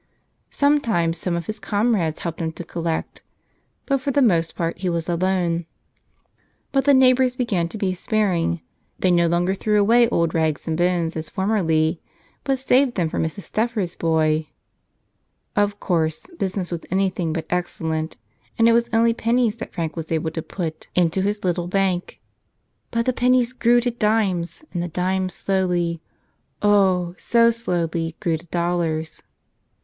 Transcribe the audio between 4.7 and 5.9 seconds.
he was alone.